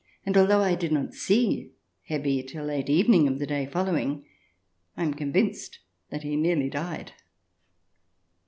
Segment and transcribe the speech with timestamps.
[0.25, 1.73] hi although I did not see
[2.07, 4.25] Herr B till late evening of the day following,
[4.97, 5.77] I am convinced
[6.09, 7.11] that he nearly died.